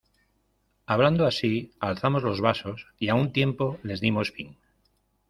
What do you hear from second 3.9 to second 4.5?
dimos